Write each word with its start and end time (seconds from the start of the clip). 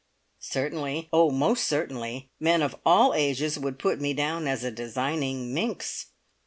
Certainly, 0.39 1.09
oh, 1.13 1.29
most 1.29 1.65
certainly, 1.67 2.31
men 2.39 2.63
of 2.63 2.75
all 2.87 3.13
ages 3.13 3.59
would 3.59 3.77
put 3.77 4.01
me 4.01 4.15
down 4.15 4.47
as 4.47 4.63
a 4.63 4.71
designing 4.71 5.53
minx! 5.53 6.07